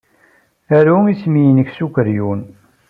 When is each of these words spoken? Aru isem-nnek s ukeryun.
Aru 0.77 0.97
isem-nnek 1.13 1.69
s 1.77 1.79
ukeryun. 1.85 2.41